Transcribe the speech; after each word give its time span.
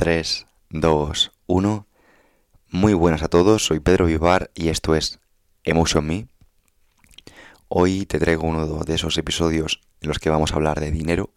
Tres, 0.00 0.46
dos, 0.70 1.30
uno. 1.46 1.86
Muy 2.70 2.94
buenas 2.94 3.22
a 3.22 3.28
todos, 3.28 3.66
soy 3.66 3.80
Pedro 3.80 4.06
Vivar 4.06 4.50
y 4.54 4.70
esto 4.70 4.94
es 4.94 5.20
Emotion 5.62 6.06
Me. 6.06 6.26
Hoy 7.68 8.06
te 8.06 8.18
traigo 8.18 8.44
uno 8.44 8.66
de 8.82 8.94
esos 8.94 9.18
episodios 9.18 9.82
en 10.00 10.08
los 10.08 10.18
que 10.18 10.30
vamos 10.30 10.52
a 10.52 10.54
hablar 10.54 10.80
de 10.80 10.90
dinero 10.90 11.34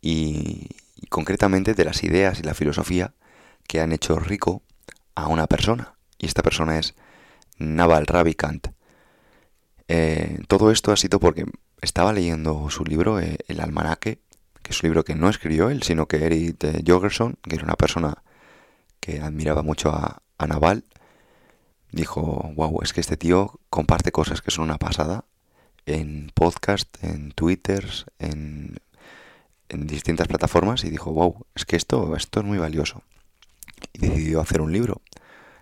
y, 0.00 0.68
y 0.94 1.08
concretamente 1.08 1.74
de 1.74 1.84
las 1.84 2.04
ideas 2.04 2.38
y 2.38 2.44
la 2.44 2.54
filosofía 2.54 3.12
que 3.66 3.80
han 3.80 3.90
hecho 3.90 4.20
rico 4.20 4.62
a 5.16 5.26
una 5.26 5.48
persona. 5.48 5.94
Y 6.16 6.26
esta 6.26 6.44
persona 6.44 6.78
es 6.78 6.94
Naval 7.58 8.06
Ravikant. 8.06 8.68
Eh, 9.88 10.38
todo 10.46 10.70
esto 10.70 10.92
ha 10.92 10.96
sido 10.96 11.18
porque 11.18 11.44
estaba 11.80 12.12
leyendo 12.12 12.70
su 12.70 12.84
libro, 12.84 13.18
eh, 13.18 13.38
El 13.48 13.58
Almanaque, 13.58 14.20
que 14.64 14.72
es 14.72 14.82
un 14.82 14.88
libro 14.88 15.04
que 15.04 15.14
no 15.14 15.28
escribió 15.28 15.68
él, 15.70 15.82
sino 15.82 16.06
que 16.06 16.24
Eric 16.24 16.84
Jorgensen, 16.86 17.36
que 17.42 17.56
era 17.56 17.64
una 17.64 17.76
persona 17.76 18.24
que 18.98 19.20
admiraba 19.20 19.62
mucho 19.62 19.90
a, 19.90 20.22
a 20.38 20.46
Naval, 20.46 20.84
dijo, 21.92 22.50
wow, 22.56 22.80
es 22.82 22.92
que 22.92 23.00
este 23.00 23.18
tío 23.18 23.60
comparte 23.68 24.10
cosas 24.10 24.42
que 24.42 24.50
son 24.50 24.64
una 24.64 24.78
pasada 24.78 25.26
en 25.86 26.32
podcast, 26.34 26.88
en 27.04 27.32
Twitter, 27.32 27.86
en, 28.18 28.78
en 29.68 29.86
distintas 29.86 30.28
plataformas 30.28 30.82
y 30.84 30.90
dijo, 30.90 31.12
wow, 31.12 31.46
es 31.54 31.66
que 31.66 31.76
esto, 31.76 32.16
esto 32.16 32.40
es 32.40 32.46
muy 32.46 32.58
valioso. 32.58 33.02
Y 33.92 33.98
decidió 33.98 34.40
hacer 34.40 34.62
un 34.62 34.72
libro. 34.72 35.02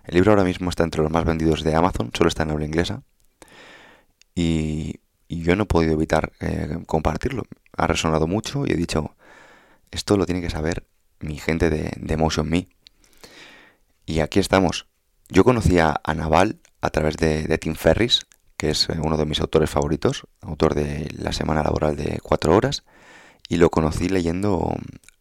El 0.05 0.15
libro 0.15 0.31
ahora 0.31 0.45
mismo 0.45 0.69
está 0.69 0.83
entre 0.83 1.01
los 1.01 1.11
más 1.11 1.25
vendidos 1.25 1.63
de 1.63 1.75
Amazon, 1.75 2.11
solo 2.13 2.29
está 2.29 2.43
en 2.43 2.51
habla 2.51 2.65
inglesa. 2.65 3.03
Y, 4.33 5.01
y 5.33 5.41
yo 5.41 5.55
no 5.55 5.63
he 5.63 5.65
podido 5.65 5.93
evitar 5.93 6.31
eh, 6.39 6.77
compartirlo. 6.85 7.43
Ha 7.75 7.87
resonado 7.87 8.27
mucho 8.27 8.67
y 8.67 8.71
he 8.71 8.75
dicho, 8.75 9.15
esto 9.89 10.15
lo 10.15 10.27
tiene 10.27 10.41
que 10.41 10.51
saber 10.51 10.85
mi 11.19 11.39
gente 11.39 11.71
de, 11.71 11.91
de 11.97 12.17
Motion 12.17 12.47
Me. 12.47 12.67
Y 14.05 14.19
aquí 14.19 14.39
estamos. 14.39 14.85
Yo 15.29 15.43
conocí 15.43 15.79
a, 15.79 15.99
Naval 16.15 16.59
a 16.81 16.91
través 16.91 17.17
de, 17.17 17.57
Tim 17.57 17.73
Ferris, 17.73 18.27
que 18.57 18.69
es 18.69 18.89
eh, 18.89 18.97
uno 19.01 19.17
de 19.17 19.25
mis 19.25 19.41
autores 19.41 19.71
favoritos, 19.71 20.27
autor 20.41 20.75
de 20.75 21.07
La 21.17 21.33
Semana 21.33 21.63
Laboral 21.63 21.95
de 21.95 22.19
Cuatro 22.21 22.55
Horas, 22.55 22.83
y 23.49 23.57
lo 23.57 23.71
conocí 23.71 24.09
leyendo 24.09 24.75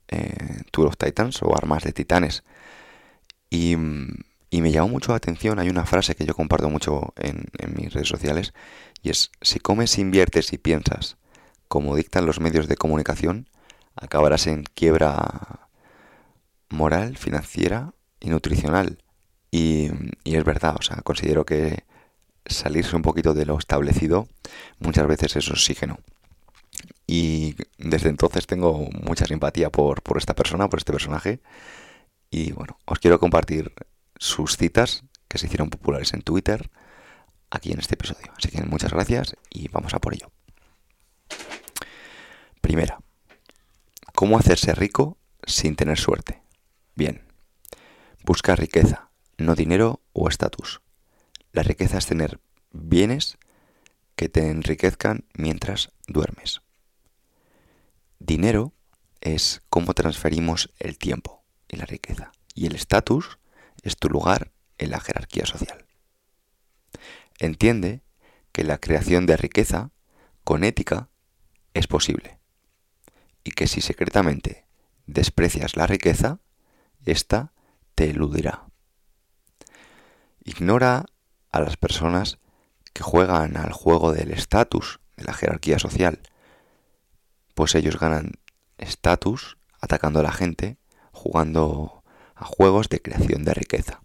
eh, 0.08 0.60
Tour 0.72 0.88
of 0.88 0.98
Titans 0.98 1.42
o 1.42 1.56
Armas 1.56 1.84
de 1.84 1.92
Titanes. 1.92 2.44
Y, 3.48 3.76
y, 4.52 4.60
me 4.60 4.70
llamó 4.70 4.88
mucho 4.88 5.12
la 5.12 5.16
atención, 5.16 5.58
hay 5.58 5.68
una 5.68 5.86
frase 5.86 6.14
que 6.14 6.26
yo 6.26 6.34
comparto 6.34 6.68
mucho 6.68 7.14
en, 7.16 7.46
mis 7.74 7.92
redes 7.92 8.08
sociales, 8.08 8.52
y 9.02 9.10
es, 9.10 9.30
si 9.40 9.58
comes, 9.58 9.98
inviertes 9.98 10.52
y 10.52 10.58
piensas 10.58 11.16
como 11.68 11.96
dictan 11.96 12.26
los 12.26 12.38
medios 12.38 12.68
de 12.68 12.76
comunicación, 12.76 13.48
acabarás 13.96 14.46
en 14.46 14.64
quiebra 14.74 15.68
moral, 16.68 17.16
financiera 17.16 17.94
y 18.20 18.28
nutricional. 18.28 18.98
Y, 19.50 19.88
y, 20.22 20.36
es 20.36 20.44
verdad, 20.44 20.76
o 20.78 20.82
sea, 20.82 20.96
considero 20.96 21.46
que 21.46 21.84
salirse 22.44 22.94
un 22.94 23.02
poquito 23.02 23.34
de 23.34 23.46
lo 23.46 23.58
establecido 23.58 24.28
muchas 24.80 25.06
veces 25.06 25.36
es 25.36 25.50
oxígeno. 25.50 25.98
Y 27.06 27.56
desde 27.78 28.08
entonces 28.08 28.46
tengo 28.46 28.88
mucha 28.92 29.26
simpatía 29.26 29.70
por, 29.70 30.02
por 30.02 30.18
esta 30.18 30.34
persona, 30.34 30.68
por 30.68 30.78
este 30.78 30.92
personaje. 30.92 31.40
Y 32.30 32.52
bueno, 32.52 32.78
os 32.86 32.98
quiero 32.98 33.18
compartir 33.18 33.72
sus 34.22 34.56
citas 34.56 35.02
que 35.26 35.36
se 35.36 35.46
hicieron 35.46 35.68
populares 35.68 36.14
en 36.14 36.22
Twitter 36.22 36.70
aquí 37.50 37.72
en 37.72 37.80
este 37.80 37.94
episodio. 37.94 38.32
Así 38.38 38.50
que 38.50 38.62
muchas 38.62 38.92
gracias 38.92 39.34
y 39.50 39.66
vamos 39.66 39.94
a 39.94 39.98
por 39.98 40.14
ello. 40.14 40.30
Primera, 42.60 43.00
¿cómo 44.14 44.38
hacerse 44.38 44.76
rico 44.76 45.18
sin 45.44 45.74
tener 45.74 45.98
suerte? 45.98 46.40
Bien, 46.94 47.26
busca 48.24 48.54
riqueza, 48.54 49.10
no 49.38 49.56
dinero 49.56 50.00
o 50.12 50.28
estatus. 50.28 50.82
La 51.50 51.64
riqueza 51.64 51.98
es 51.98 52.06
tener 52.06 52.38
bienes 52.70 53.38
que 54.14 54.28
te 54.28 54.50
enriquezcan 54.50 55.24
mientras 55.34 55.90
duermes. 56.06 56.62
Dinero 58.20 58.72
es 59.20 59.62
cómo 59.68 59.94
transferimos 59.94 60.72
el 60.78 60.96
tiempo 60.96 61.42
y 61.66 61.74
la 61.74 61.86
riqueza. 61.86 62.30
Y 62.54 62.66
el 62.66 62.76
estatus 62.76 63.40
es 63.82 63.96
tu 63.96 64.08
lugar 64.08 64.52
en 64.78 64.90
la 64.90 65.00
jerarquía 65.00 65.46
social. 65.46 65.86
Entiende 67.38 68.02
que 68.52 68.64
la 68.64 68.78
creación 68.78 69.26
de 69.26 69.36
riqueza 69.36 69.90
con 70.44 70.64
ética 70.64 71.08
es 71.74 71.86
posible 71.86 72.38
y 73.44 73.52
que 73.52 73.66
si 73.66 73.80
secretamente 73.80 74.66
desprecias 75.06 75.76
la 75.76 75.86
riqueza, 75.86 76.38
ésta 77.04 77.52
te 77.94 78.10
eludirá. 78.10 78.66
Ignora 80.44 81.06
a 81.50 81.60
las 81.60 81.76
personas 81.76 82.38
que 82.92 83.02
juegan 83.02 83.56
al 83.56 83.72
juego 83.72 84.12
del 84.12 84.30
estatus 84.32 85.00
de 85.16 85.24
la 85.24 85.34
jerarquía 85.34 85.78
social, 85.78 86.20
pues 87.54 87.74
ellos 87.74 87.98
ganan 87.98 88.32
estatus 88.78 89.56
atacando 89.80 90.20
a 90.20 90.22
la 90.22 90.32
gente, 90.32 90.78
jugando 91.12 92.01
juegos 92.46 92.88
de 92.88 93.00
creación 93.00 93.44
de 93.44 93.54
riqueza. 93.54 94.02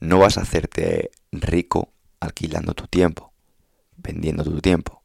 No 0.00 0.18
vas 0.18 0.38
a 0.38 0.42
hacerte 0.42 1.10
rico 1.32 1.92
alquilando 2.20 2.74
tu 2.74 2.86
tiempo, 2.86 3.32
vendiendo 3.96 4.44
tu 4.44 4.60
tiempo. 4.60 5.02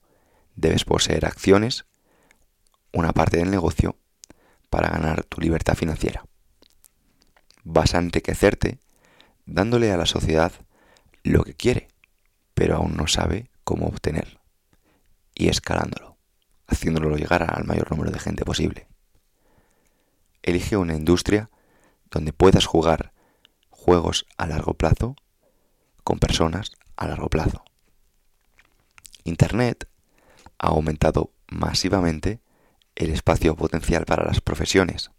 Debes 0.56 0.86
poseer 0.86 1.26
acciones, 1.26 1.86
una 2.94 3.12
parte 3.12 3.38
del 3.38 3.52
negocio, 3.52 3.98
para 4.70 4.90
ganar 4.90 5.24
tu 5.24 5.42
libertad 5.42 5.76
financiera. 5.76 6.26
Vas 7.64 7.94
a 7.94 8.00
enriquecerte 8.00 8.80
dándole 9.46 9.92
a 9.92 9.98
la 9.98 10.06
sociedad 10.06 10.54
lo 11.24 11.44
que 11.44 11.56
quiere, 11.56 11.88
pero 12.54 12.78
aún 12.78 12.96
no 12.96 13.08
sabe 13.08 13.50
cómo 13.64 13.88
obtener, 13.88 14.40
y 15.34 15.50
escalándolo, 15.50 16.18
haciéndolo 16.68 17.18
llegar 17.18 17.44
al 17.44 17.66
mayor 17.66 17.92
número 17.92 18.12
de 18.12 18.20
gente 18.20 18.46
posible. 18.46 18.88
Elige 20.46 20.78
una 20.78 20.94
industria 20.94 21.50
donde 22.12 22.32
puedas 22.32 22.68
jugar 22.68 23.14
juegos 23.72 24.28
a 24.38 24.46
largo 24.46 24.76
plazo 24.76 25.16
con 26.04 26.20
personas 26.20 26.72
a 26.98 27.08
largo 27.08 27.30
plazo. 27.30 27.64
Internet 29.24 29.90
ha 30.60 30.68
aumentado 30.68 31.32
masivamente 31.48 32.42
el 32.94 33.10
espacio 33.10 33.56
potencial 33.56 34.06
para 34.06 34.24
las 34.24 34.40
profesiones. 34.40 35.10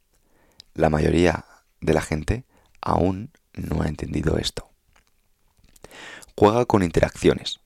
La 0.75 0.91
mayoría 0.91 1.45
de 1.81 1.93
la 1.93 2.03
gente 2.03 2.45
aún 2.81 3.33
no 3.53 3.83
ha 3.83 3.89
entendido 3.89 4.39
esto. 4.39 4.71
Juega 6.37 6.67
con 6.67 6.85
interacciones. 6.85 7.59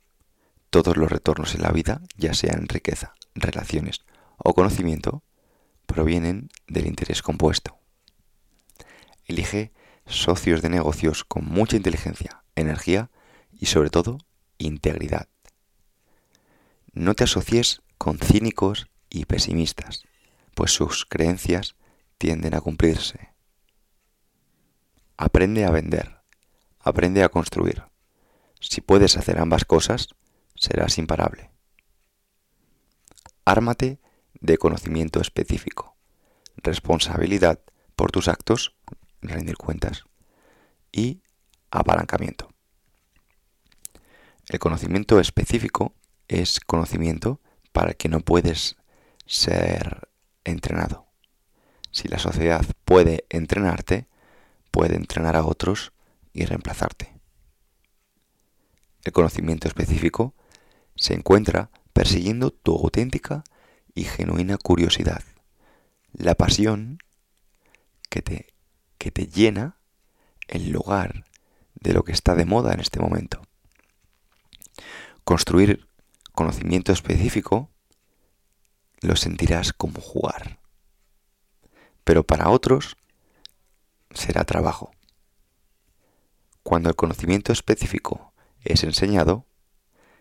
Todos 0.71 0.97
los 0.97 1.13
retornos 1.13 1.55
en 1.55 1.61
la 1.61 1.73
vida, 1.73 2.01
ya 2.17 2.33
sean 2.33 2.69
riqueza, 2.69 3.13
relaciones 3.35 4.01
o 4.39 4.55
conocimiento, 4.55 5.23
provienen 5.93 6.49
del 6.67 6.87
interés 6.87 7.23
compuesto. 7.23 7.79
Elige 9.25 9.73
socios 10.07 10.63
de 10.63 10.71
negocios 10.71 11.25
con 11.25 11.45
mucha 11.45 11.77
inteligencia, 11.77 12.43
energía 12.57 13.11
y 13.53 13.67
sobre 13.67 13.91
todo 13.91 14.19
integridad. 14.59 15.29
No 16.93 17.15
te 17.15 17.25
asocies 17.25 17.83
con 17.99 18.19
cínicos 18.19 18.89
y 19.09 19.27
pesimistas, 19.27 20.05
pues 20.55 20.73
sus 20.73 21.07
creencias 21.07 21.77
tienden 22.19 22.55
a 22.55 22.61
cumplirse. 22.61 23.31
Aprende 25.17 25.65
a 25.65 25.71
vender, 25.71 26.23
aprende 26.81 27.23
a 27.23 27.29
construir. 27.29 27.85
Si 28.59 28.81
puedes 28.81 29.17
hacer 29.17 29.39
ambas 29.39 29.65
cosas, 29.65 30.09
serás 30.55 30.99
imparable. 30.99 31.51
Ármate 33.45 34.00
de 34.41 34.59
conocimiento 34.59 35.21
específico, 35.21 35.97
responsabilidad 36.57 37.61
por 37.97 38.11
tus 38.11 38.29
actos, 38.29 38.75
rendir 39.21 39.57
cuentas, 39.57 40.05
y 40.93 41.23
apalancamiento. 41.71 42.51
El 44.49 44.59
conocimiento 44.59 45.21
específico 45.21 45.95
es 46.29 46.61
conocimiento 46.61 47.41
para 47.73 47.91
el 47.91 47.97
que 47.97 48.09
no 48.09 48.21
puedes 48.21 48.77
ser 49.27 50.09
entrenado. 50.45 51.07
si 51.93 52.07
la 52.07 52.19
sociedad 52.19 52.65
puede 52.85 53.25
entrenarte, 53.31 54.07
puede 54.71 54.95
entrenar 54.95 55.35
a 55.35 55.45
otros 55.45 55.93
y 56.33 56.45
reemplazarte. 56.45 57.13
El 59.03 59.13
conocimiento 59.13 59.67
específico 59.67 60.35
se 60.95 61.15
encuentra 61.15 61.71
persiguiendo 61.93 62.53
tu 62.53 62.77
auténtica 62.77 63.43
y 63.95 64.05
genuina 64.05 64.57
curiosidad, 64.57 65.23
la 66.13 66.35
pasión 66.35 66.99
que 68.09 68.23
te, 68.23 68.47
que 68.99 69.11
te 69.11 69.27
llena 69.27 69.77
en 70.49 70.73
lugar 70.73 71.25
de 71.75 71.93
lo 71.93 72.03
que 72.05 72.13
está 72.13 72.35
de 72.35 72.45
moda 72.45 72.73
en 72.73 72.81
este 72.81 73.01
momento. 73.01 73.43
Construir 75.25 75.87
conocimiento 76.33 76.93
específico 76.93 77.71
lo 79.01 79.17
sentirás 79.17 79.73
como 79.73 80.01
jugar. 80.01 80.61
Pero 82.05 82.25
para 82.25 82.51
otros 82.51 82.97
será 84.13 84.45
trabajo. 84.45 84.93
Cuando 86.63 86.89
el 86.89 86.97
conocimiento 86.97 87.53
específico 87.53 88.33
es 88.63 88.85
enseñado, 88.85 89.47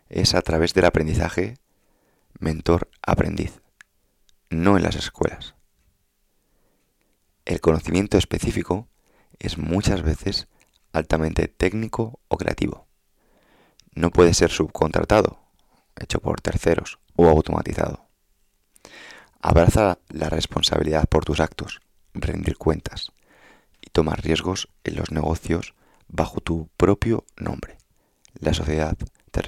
es 0.08 0.34
a 0.34 0.42
través 0.42 0.74
del 0.74 0.86
aprendizaje 0.86 1.56
mentor-aprendiz, 2.40 3.62
no 4.50 4.78
en 4.78 4.84
las 4.84 4.96
escuelas. 4.96 5.56
El 7.46 7.62
conocimiento 7.62 8.18
específico 8.18 8.88
es 9.40 9.58
muchas 9.58 10.04
veces 10.04 10.48
altamente 10.94 11.48
técnico 11.48 12.20
o 12.28 12.38
creativo. 12.38 12.88
No 13.94 14.12
puede 14.12 14.34
ser 14.34 14.52
subcontratado, 14.52 15.40
hecho 16.00 16.20
por 16.20 16.42
terceros 16.42 17.00
o 17.16 17.28
automatizado. 17.28 18.06
Abraza 19.42 20.00
la 20.10 20.30
responsabilidad 20.30 21.08
por 21.08 21.26
tus 21.26 21.40
actos, 21.40 21.82
rendir 22.14 22.58
cuentas 22.58 23.12
y 23.82 23.90
tomar 23.90 24.22
riesgos 24.22 24.68
en 24.84 24.96
los 24.96 25.12
negocios 25.12 25.74
bajo 26.08 26.42
tu 26.42 26.70
propio 26.76 27.26
nombre. 27.38 27.78
La 28.40 28.54
sociedad 28.54 28.98
te, 29.32 29.42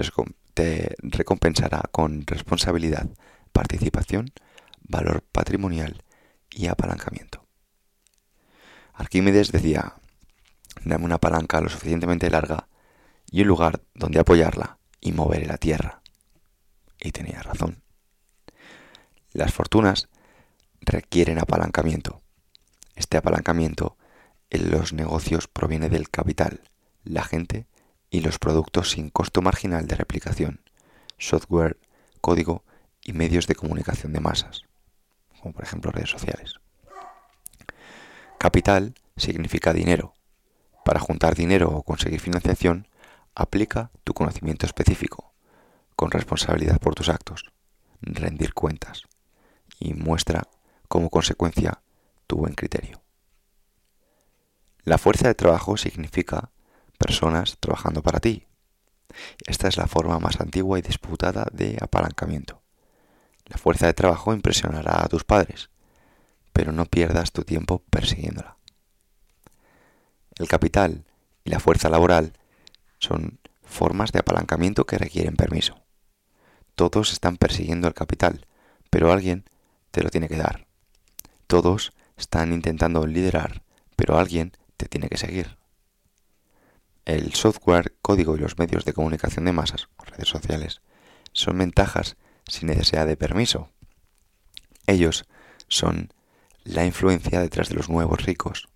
recompensará 0.54 1.82
con 1.90 2.26
responsabilidad, 2.26 3.08
participación, 3.52 4.32
valor 4.82 5.22
patrimonial 5.32 6.02
y 6.50 6.66
apalancamiento. 6.66 7.46
Arquímedes 8.92 9.52
decía, 9.52 9.96
dame 10.84 11.04
una 11.04 11.18
palanca 11.18 11.60
lo 11.60 11.68
suficientemente 11.68 12.30
larga 12.30 12.68
y 13.30 13.42
un 13.42 13.48
lugar 13.48 13.82
donde 13.94 14.20
apoyarla 14.20 14.78
y 15.00 15.12
mover 15.12 15.46
la 15.46 15.56
tierra. 15.56 16.02
Y 17.00 17.12
tenía 17.12 17.42
razón. 17.42 17.82
Las 19.32 19.52
fortunas 19.52 20.08
requieren 20.80 21.38
apalancamiento. 21.38 22.22
Este 22.94 23.16
apalancamiento 23.16 23.96
en 24.50 24.70
los 24.70 24.92
negocios 24.92 25.48
proviene 25.48 25.88
del 25.88 26.10
capital, 26.10 26.68
la 27.04 27.24
gente 27.24 27.66
y 28.12 28.20
los 28.20 28.38
productos 28.38 28.90
sin 28.90 29.08
costo 29.08 29.40
marginal 29.40 29.86
de 29.88 29.96
replicación, 29.96 30.60
software, 31.16 31.78
código 32.20 32.62
y 33.02 33.14
medios 33.14 33.46
de 33.46 33.54
comunicación 33.54 34.12
de 34.12 34.20
masas, 34.20 34.64
como 35.40 35.54
por 35.54 35.64
ejemplo 35.64 35.90
redes 35.90 36.10
sociales. 36.10 36.56
Capital 38.38 38.94
significa 39.16 39.72
dinero. 39.72 40.14
Para 40.84 41.00
juntar 41.00 41.34
dinero 41.34 41.70
o 41.70 41.82
conseguir 41.84 42.20
financiación, 42.20 42.86
aplica 43.34 43.90
tu 44.04 44.12
conocimiento 44.12 44.66
específico, 44.66 45.32
con 45.96 46.10
responsabilidad 46.10 46.78
por 46.80 46.94
tus 46.94 47.08
actos, 47.08 47.50
rendir 48.02 48.52
cuentas 48.52 49.04
y 49.80 49.94
muestra 49.94 50.48
como 50.86 51.08
consecuencia 51.08 51.80
tu 52.26 52.36
buen 52.36 52.52
criterio. 52.52 53.00
La 54.84 54.98
fuerza 54.98 55.28
de 55.28 55.34
trabajo 55.34 55.78
significa 55.78 56.50
personas 57.02 57.56
trabajando 57.58 58.00
para 58.02 58.20
ti. 58.20 58.46
Esta 59.46 59.66
es 59.68 59.76
la 59.76 59.88
forma 59.88 60.20
más 60.20 60.40
antigua 60.40 60.78
y 60.78 60.82
disputada 60.82 61.46
de 61.52 61.76
apalancamiento. 61.80 62.62
La 63.46 63.58
fuerza 63.58 63.86
de 63.86 63.94
trabajo 63.94 64.32
impresionará 64.32 65.02
a 65.02 65.08
tus 65.08 65.24
padres, 65.24 65.70
pero 66.52 66.70
no 66.70 66.86
pierdas 66.86 67.32
tu 67.32 67.42
tiempo 67.42 67.82
persiguiéndola. 67.90 68.56
El 70.36 70.46
capital 70.48 71.04
y 71.44 71.50
la 71.50 71.58
fuerza 71.58 71.90
laboral 71.90 72.34
son 72.98 73.40
formas 73.64 74.12
de 74.12 74.20
apalancamiento 74.20 74.86
que 74.86 74.98
requieren 74.98 75.34
permiso. 75.34 75.82
Todos 76.76 77.12
están 77.12 77.36
persiguiendo 77.36 77.88
el 77.88 77.94
capital, 77.94 78.46
pero 78.90 79.12
alguien 79.12 79.44
te 79.90 80.02
lo 80.02 80.10
tiene 80.10 80.28
que 80.28 80.36
dar. 80.36 80.66
Todos 81.48 81.92
están 82.16 82.52
intentando 82.52 83.06
liderar, 83.06 83.62
pero 83.96 84.18
alguien 84.18 84.52
te 84.76 84.86
tiene 84.86 85.08
que 85.08 85.18
seguir. 85.18 85.61
El 87.04 87.34
software, 87.34 87.96
código 88.00 88.36
y 88.36 88.40
los 88.40 88.58
medios 88.58 88.84
de 88.84 88.92
comunicación 88.92 89.44
de 89.44 89.52
masas, 89.52 89.88
redes 89.98 90.28
sociales, 90.28 90.82
son 91.32 91.58
ventajas 91.58 92.16
sin 92.46 92.68
necesidad 92.68 93.06
de 93.06 93.16
permiso. 93.16 93.70
Ellos 94.86 95.26
son 95.68 96.12
la 96.64 96.84
influencia 96.84 97.40
detrás 97.40 97.68
de 97.68 97.74
los 97.74 97.88
nuevos 97.88 98.22
ricos. 98.24 98.68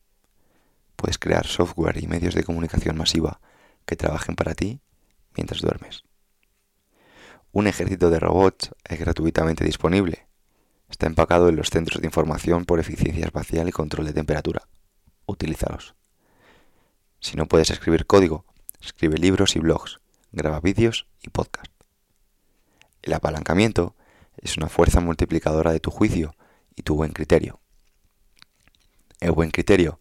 Puedes 0.97 1.19
crear 1.19 1.47
software 1.47 2.03
y 2.03 2.07
medios 2.07 2.35
de 2.35 2.45
comunicación 2.45 2.97
masiva 2.97 3.41
que 3.85 3.97
trabajen 3.97 4.35
para 4.35 4.55
ti 4.55 4.81
mientras 5.37 5.61
duermes. 5.61 6.05
Un 7.53 7.67
ejército 7.67 8.11
de 8.11 8.19
robots 8.19 8.71
es 8.85 8.99
gratuitamente 8.99 9.65
disponible 9.65 10.27
Está 10.89 11.07
empacado 11.07 11.49
en 11.49 11.57
los 11.57 11.71
centros 11.71 12.01
de 12.01 12.07
información 12.07 12.65
por 12.65 12.79
eficiencia 12.79 13.27
espacial 13.27 13.69
y 13.69 13.73
control 13.73 14.07
de 14.07 14.13
temperatura. 14.13 14.69
Utilízalos. 15.27 15.95
Si 17.21 17.37
no 17.37 17.47
puedes 17.47 17.71
escribir 17.71 18.07
código, 18.07 18.45
escribe 18.81 19.19
libros 19.19 19.57
y 19.57 19.59
blogs, 19.59 20.01
graba 20.33 20.61
vídeos 20.61 21.07
y 21.23 21.31
podcast. 21.31 21.73
El 23.03 23.13
apalancamiento 23.13 23.95
es 24.37 24.57
una 24.57 24.69
fuerza 24.69 25.01
multiplicadora 25.01 25.73
de 25.73 25.81
tu 25.81 25.91
juicio 25.91 26.35
y 26.75 26.83
tu 26.83 26.95
buen 26.95 27.13
criterio. 27.13 27.61
El 29.21 29.33
buen 29.33 29.51
criterio 29.51 30.01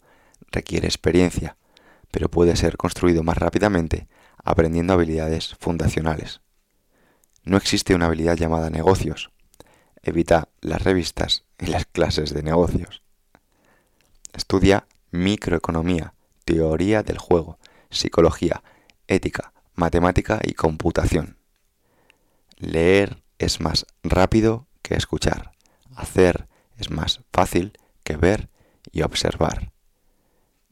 requiere 0.50 0.86
experiencia, 0.86 1.56
pero 2.10 2.30
puede 2.30 2.56
ser 2.56 2.76
construido 2.76 3.22
más 3.22 3.38
rápidamente 3.38 4.08
aprendiendo 4.44 4.92
habilidades 4.92 5.56
fundacionales. 5.58 6.40
No 7.44 7.56
existe 7.56 7.94
una 7.94 8.06
habilidad 8.06 8.36
llamada 8.36 8.70
negocios, 8.70 9.30
Evita 10.06 10.50
las 10.60 10.82
revistas 10.82 11.42
y 11.58 11.66
las 11.66 11.84
clases 11.84 12.32
de 12.32 12.44
negocios. 12.44 13.02
Estudia 14.32 14.86
microeconomía, 15.10 16.14
teoría 16.46 17.02
del 17.02 17.18
juego, 17.18 17.58
psicología, 17.90 18.62
ética, 19.08 19.52
matemática 19.74 20.40
y 20.42 20.54
computación. 20.54 21.36
Leer 22.56 23.22
es 23.38 23.60
más 23.60 23.84
rápido 24.02 24.66
que 24.80 24.94
escuchar. 24.94 25.50
Hacer 25.94 26.48
es 26.78 26.90
más 26.90 27.20
fácil 27.32 27.72
que 28.04 28.16
ver 28.16 28.48
y 28.92 29.02
observar. 29.02 29.72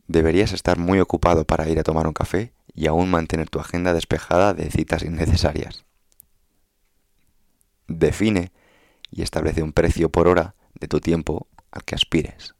Deberías 0.07 0.53
estar 0.53 0.79
muy 0.79 1.01
ocupado 1.01 1.45
para 1.45 1.69
ir 1.69 1.79
a 1.81 1.83
tomar 1.83 2.07
un 2.07 2.13
café 2.13 2.55
y 2.73 2.87
aún 2.87 3.11
mantener 3.11 3.51
tu 3.51 3.59
agenda 3.59 3.93
despejada 3.93 4.55
de 4.55 4.71
citas 4.71 5.03
innecesarias. 5.03 5.85
Define 7.89 8.53
y 9.11 9.23
establece 9.23 9.63
un 9.63 9.73
precio 9.73 10.09
por 10.09 10.29
hora 10.29 10.55
de 10.75 10.87
tu 10.87 11.01
tiempo 11.01 11.49
al 11.73 11.85
que 11.85 11.97
aspires. 11.97 12.55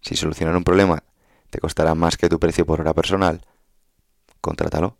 Si 0.00 0.16
solucionar 0.16 0.56
un 0.56 0.64
problema 0.64 1.02
te 1.50 1.58
costará 1.58 1.94
más 1.94 2.16
que 2.16 2.28
tu 2.28 2.38
precio 2.38 2.66
por 2.66 2.80
hora 2.80 2.94
personal, 2.94 3.46
contrátalo. 4.40 4.98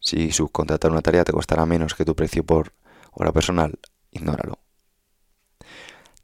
Si 0.00 0.30
subcontratar 0.30 0.90
una 0.90 1.02
tarea 1.02 1.24
te 1.24 1.32
costará 1.32 1.66
menos 1.66 1.94
que 1.94 2.04
tu 2.04 2.14
precio 2.14 2.44
por 2.44 2.72
hora 3.12 3.32
personal, 3.32 3.78
ignóralo. 4.10 4.58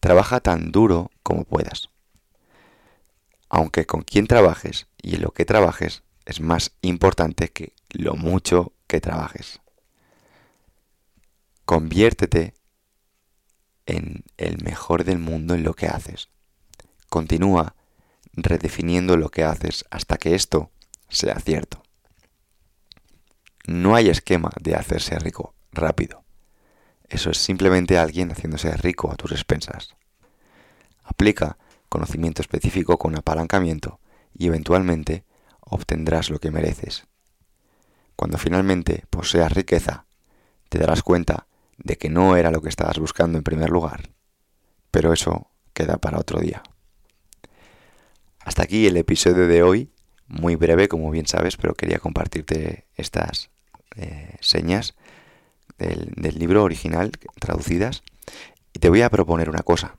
Trabaja 0.00 0.40
tan 0.40 0.70
duro 0.70 1.10
como 1.22 1.44
puedas. 1.44 1.88
Aunque 3.48 3.86
con 3.86 4.02
quien 4.02 4.26
trabajes 4.26 4.86
y 5.00 5.16
en 5.16 5.22
lo 5.22 5.30
que 5.30 5.44
trabajes 5.44 6.02
es 6.24 6.40
más 6.40 6.72
importante 6.82 7.48
que 7.48 7.72
lo 7.90 8.14
mucho 8.14 8.72
que 8.86 9.00
trabajes. 9.00 9.60
Conviértete 11.64 12.54
en 13.86 14.24
el 14.36 14.62
mejor 14.62 15.04
del 15.04 15.18
mundo 15.18 15.54
en 15.54 15.62
lo 15.62 15.74
que 15.74 15.86
haces. 15.86 16.28
Continúa 17.08 17.74
redefiniendo 18.36 19.16
lo 19.16 19.30
que 19.30 19.44
haces 19.44 19.84
hasta 19.90 20.16
que 20.16 20.34
esto 20.34 20.70
sea 21.08 21.38
cierto. 21.38 21.82
No 23.66 23.94
hay 23.94 24.08
esquema 24.08 24.50
de 24.60 24.74
hacerse 24.74 25.18
rico 25.18 25.54
rápido. 25.72 26.22
Eso 27.08 27.30
es 27.30 27.38
simplemente 27.38 27.98
alguien 27.98 28.30
haciéndose 28.30 28.76
rico 28.76 29.10
a 29.10 29.16
tus 29.16 29.32
expensas. 29.32 29.94
Aplica 31.02 31.58
conocimiento 31.88 32.42
específico 32.42 32.98
con 32.98 33.16
apalancamiento 33.16 34.00
y 34.32 34.48
eventualmente 34.48 35.24
obtendrás 35.60 36.28
lo 36.28 36.40
que 36.40 36.50
mereces. 36.50 37.06
Cuando 38.16 38.38
finalmente 38.38 39.04
poseas 39.10 39.52
riqueza, 39.52 40.06
te 40.68 40.78
darás 40.78 41.02
cuenta 41.02 41.46
de 41.78 41.96
que 41.96 42.10
no 42.10 42.36
era 42.36 42.50
lo 42.50 42.62
que 42.62 42.68
estabas 42.68 42.98
buscando 42.98 43.38
en 43.38 43.44
primer 43.44 43.70
lugar. 43.70 44.10
Pero 44.90 45.12
eso 45.12 45.50
queda 45.72 45.98
para 45.98 46.18
otro 46.18 46.40
día. 46.40 46.62
Hasta 48.44 48.62
aquí 48.62 48.86
el 48.86 48.98
episodio 48.98 49.48
de 49.48 49.62
hoy, 49.62 49.90
muy 50.28 50.54
breve 50.54 50.86
como 50.86 51.10
bien 51.10 51.26
sabes, 51.26 51.56
pero 51.56 51.74
quería 51.74 51.98
compartirte 51.98 52.86
estas 52.94 53.50
eh, 53.96 54.36
señas 54.40 54.94
del, 55.78 56.12
libro 56.38 56.62
original 56.62 57.10
traducidas 57.40 58.02
y 58.74 58.80
te 58.80 58.90
voy 58.90 59.00
a 59.00 59.08
proponer 59.08 59.48
una 59.48 59.62
cosa. 59.62 59.96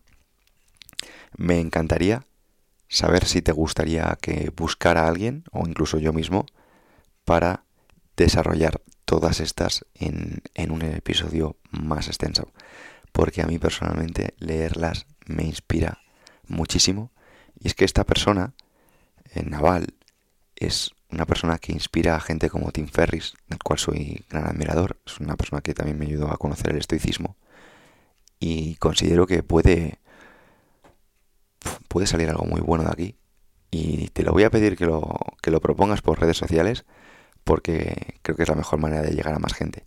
Me 1.35 1.59
encantaría 1.59 2.27
saber 2.87 3.25
si 3.25 3.41
te 3.41 3.51
gustaría 3.51 4.15
que 4.21 4.51
buscara 4.55 5.03
a 5.03 5.07
alguien, 5.07 5.43
o 5.51 5.67
incluso 5.67 5.97
yo 5.97 6.13
mismo, 6.13 6.45
para 7.23 7.65
desarrollar 8.15 8.79
todas 9.05 9.39
estas 9.39 9.85
en, 9.95 10.41
un 10.71 10.83
episodio 10.83 11.57
más 11.71 12.07
extenso. 12.07 12.51
Porque 13.11 13.41
a 13.41 13.47
mí 13.47 13.57
personalmente 13.57 14.35
leerlas 14.37 15.07
me 15.25 15.43
inspira 15.43 15.99
muchísimo. 16.47 17.11
Y 17.59 17.67
es 17.67 17.75
que 17.75 17.85
esta 17.85 18.03
persona, 18.03 18.53
en 19.33 19.49
Naval, 19.49 19.93
es 20.55 20.91
una 21.11 21.25
persona 21.25 21.57
que 21.57 21.71
inspira 21.71 22.15
a 22.15 22.19
gente 22.19 22.49
como 22.49 22.71
Tim 22.71 22.87
Ferris, 22.87 23.33
del 23.47 23.59
cual 23.59 23.79
soy 23.79 24.25
gran 24.29 24.45
admirador. 24.45 24.97
Es 25.05 25.19
una 25.19 25.35
persona 25.35 25.61
que 25.61 25.73
también 25.73 25.97
me 25.97 26.05
ayudó 26.05 26.31
a 26.31 26.37
conocer 26.37 26.71
el 26.71 26.77
estoicismo. 26.77 27.37
Y 28.39 28.75
considero 28.75 29.27
que 29.27 29.43
puede 29.43 29.99
puede 31.87 32.07
salir 32.07 32.29
algo 32.29 32.45
muy 32.45 32.61
bueno 32.61 32.83
de 32.83 32.91
aquí. 32.91 33.15
Y 33.71 34.09
te 34.09 34.23
lo 34.23 34.31
voy 34.31 34.43
a 34.43 34.49
pedir 34.49 34.77
que 34.77 34.85
lo, 34.85 35.17
que 35.41 35.51
lo 35.51 35.61
propongas 35.61 36.01
por 36.01 36.19
redes 36.19 36.37
sociales 36.37 36.85
porque 37.43 38.17
creo 38.21 38.35
que 38.35 38.43
es 38.43 38.49
la 38.49 38.55
mejor 38.55 38.79
manera 38.79 39.01
de 39.01 39.11
llegar 39.15 39.33
a 39.33 39.39
más 39.39 39.53
gente. 39.53 39.83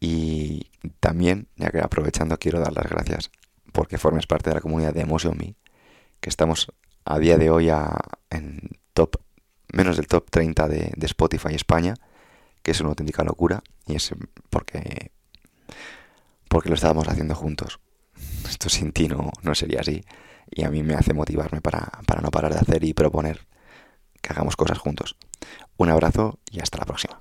Y 0.00 0.70
también, 1.00 1.48
ya 1.56 1.70
que 1.70 1.80
aprovechando, 1.80 2.38
quiero 2.38 2.60
dar 2.60 2.72
las 2.72 2.88
gracias 2.88 3.30
porque 3.72 3.98
formes 3.98 4.26
parte 4.26 4.50
de 4.50 4.54
la 4.54 4.60
comunidad 4.60 4.94
de 4.94 5.02
Emotion 5.02 5.36
Me, 5.38 5.54
que 6.20 6.30
estamos 6.30 6.72
a 7.04 7.18
día 7.18 7.36
de 7.36 7.50
hoy 7.50 7.70
a, 7.70 7.96
en 8.30 8.70
top, 8.92 9.16
menos 9.72 9.96
del 9.96 10.06
top 10.06 10.30
30 10.30 10.68
de, 10.68 10.92
de 10.96 11.06
Spotify 11.06 11.54
España, 11.54 11.94
que 12.62 12.72
es 12.72 12.80
una 12.80 12.90
auténtica 12.90 13.24
locura, 13.24 13.62
y 13.86 13.96
es 13.96 14.12
porque, 14.50 15.12
porque 16.48 16.68
lo 16.68 16.74
estábamos 16.74 17.08
haciendo 17.08 17.34
juntos. 17.34 17.80
Esto 18.48 18.68
sin 18.68 18.92
ti 18.92 19.08
no, 19.08 19.30
no 19.42 19.54
sería 19.54 19.80
así 19.80 20.02
y 20.50 20.64
a 20.64 20.70
mí 20.70 20.82
me 20.82 20.94
hace 20.94 21.14
motivarme 21.14 21.60
para, 21.60 21.90
para 22.06 22.20
no 22.20 22.30
parar 22.30 22.52
de 22.52 22.60
hacer 22.60 22.84
y 22.84 22.92
proponer 22.92 23.46
que 24.20 24.32
hagamos 24.32 24.56
cosas 24.56 24.78
juntos. 24.78 25.16
Un 25.76 25.90
abrazo 25.90 26.38
y 26.50 26.60
hasta 26.60 26.78
la 26.78 26.84
próxima. 26.84 27.18